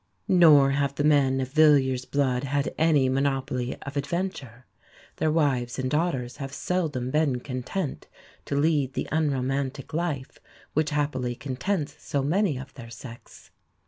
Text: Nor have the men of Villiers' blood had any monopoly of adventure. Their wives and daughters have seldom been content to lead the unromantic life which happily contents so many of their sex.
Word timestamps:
Nor 0.27 0.71
have 0.71 0.95
the 0.95 1.03
men 1.03 1.39
of 1.41 1.49
Villiers' 1.51 2.05
blood 2.05 2.43
had 2.45 2.73
any 2.75 3.07
monopoly 3.07 3.79
of 3.83 3.95
adventure. 3.95 4.65
Their 5.17 5.31
wives 5.31 5.77
and 5.77 5.91
daughters 5.91 6.37
have 6.37 6.51
seldom 6.53 7.11
been 7.11 7.39
content 7.39 8.07
to 8.45 8.55
lead 8.55 8.93
the 8.95 9.07
unromantic 9.11 9.93
life 9.93 10.39
which 10.73 10.89
happily 10.89 11.35
contents 11.35 11.97
so 11.99 12.23
many 12.23 12.57
of 12.57 12.73
their 12.73 12.89
sex. 12.89 13.51